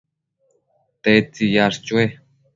¿tedtsi 1.03 1.45
yash 1.53 1.79
chue 1.85 2.03